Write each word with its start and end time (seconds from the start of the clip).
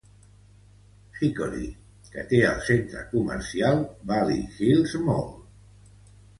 Hickory, 1.27 1.67
que 2.15 2.23
té 2.33 2.41
el 2.53 2.65
centra 2.71 3.05
comercial 3.13 3.87
Valley 4.15 4.43
Hills 4.67 4.99
Mall. 5.07 5.33